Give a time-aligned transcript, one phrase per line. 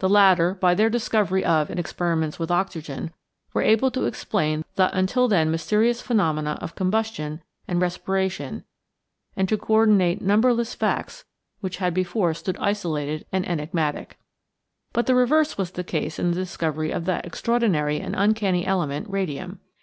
[0.00, 3.14] The latter, by their discovery of and experiments with oxygen,
[3.54, 8.64] were able to explain the until then mysterious phenomena of combustion and respiration
[9.36, 11.24] and to coördinate numberless facts
[11.60, 14.18] which had before stood isolated and enigmatic.
[14.92, 19.06] But the reverse was the case in the discovery of that extraordinary and uncanny element,
[19.08, 19.60] radium.